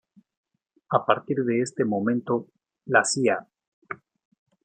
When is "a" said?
0.89-1.05